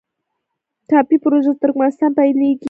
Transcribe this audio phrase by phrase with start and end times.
[0.89, 2.55] ټاپي پروژه له ترکمنستان پیلیږي